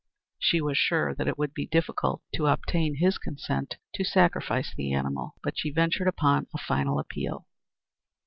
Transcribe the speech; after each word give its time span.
She 0.39 0.61
was 0.61 0.79
sure 0.79 1.13
that 1.13 1.27
it 1.27 1.37
would 1.37 1.53
be 1.53 1.67
difficult 1.67 2.23
to 2.33 2.47
obtain 2.47 2.95
his 2.95 3.19
consent 3.19 3.77
to 3.93 4.03
sacrifice 4.03 4.73
the 4.73 4.93
animal, 4.93 5.35
but 5.43 5.59
she 5.59 5.69
ventured 5.69 6.07
upon 6.07 6.47
a 6.55 6.57
final 6.57 6.97
appeal. 6.97 7.45